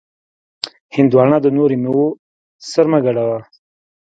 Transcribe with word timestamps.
هندوانه 0.95 1.37
د 1.41 1.47
نورو 1.57 1.75
میوو 1.83 2.07
سره 2.71 2.87
مه 2.91 2.99
ګډوه. 3.05 3.39